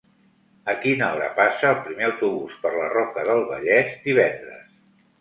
[0.71, 4.69] A quina hora passa el primer autobús per la Roca del Vallès divendres?